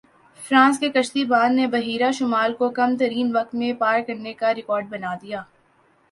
France 0.45 0.79
کے 0.79 0.89
کشتی 0.91 1.23
بان 1.25 1.55
نے 1.55 1.65
بحیرہ 1.67 2.09
شمال 2.11 2.53
کو 2.53 2.69
کم 2.69 2.95
ترین 2.99 3.35
وقت 3.35 3.53
میں 3.55 3.71
پار 3.79 3.99
کرنے 4.07 4.33
کا 4.33 4.53
ریکارڈ 4.55 4.89
بنا 4.89 5.13
دیا 5.21 5.43